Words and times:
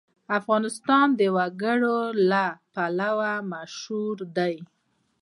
افغانستان 0.39 1.07
د 1.19 1.21
وګړي 1.35 1.99
لپاره 2.31 3.29
مشهور 3.51 4.17
دی. 4.37 4.55